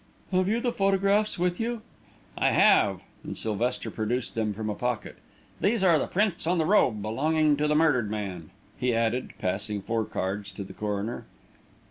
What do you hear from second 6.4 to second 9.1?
on the robe belonging to the murdered man," he